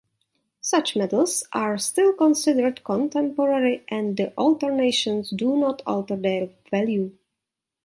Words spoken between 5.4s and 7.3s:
not alter their value.